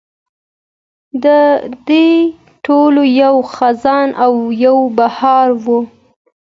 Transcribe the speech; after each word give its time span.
د 1.23 1.25
دې 1.87 2.09
ټولو 2.65 3.01
یو 3.23 3.35
خزان 3.53 4.09
او 4.23 4.33
یو 4.65 4.77
بهار 4.97 5.47
و. 5.63 5.65